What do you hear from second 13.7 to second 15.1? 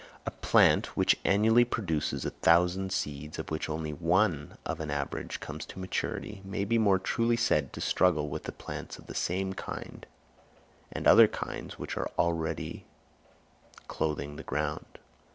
clothe the ground.